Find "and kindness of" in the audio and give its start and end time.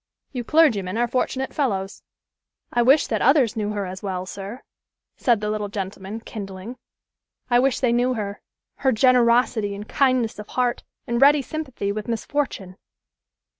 9.75-10.47